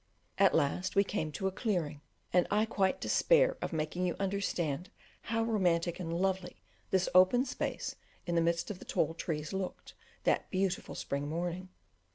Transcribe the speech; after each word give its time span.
At 0.39 0.55
last 0.55 0.95
we 0.95 1.03
came 1.03 1.31
to 1.33 1.45
a 1.45 1.51
clearing, 1.51 2.01
and 2.33 2.47
I 2.49 2.65
quite 2.65 2.99
despair 2.99 3.55
of 3.61 3.71
making 3.71 4.07
you 4.07 4.15
understand 4.19 4.89
how 5.29 5.43
romantic 5.43 5.99
and 5.99 6.11
lovely 6.11 6.63
this 6.89 7.07
open 7.13 7.45
space 7.45 7.97
in 8.25 8.33
the 8.33 8.41
midst 8.41 8.71
of 8.71 8.79
the 8.79 8.85
tall 8.85 9.13
trees 9.13 9.53
looked 9.53 9.93
that 10.23 10.49
beautiful 10.49 10.95
spring 10.95 11.27
morning. 11.29 11.69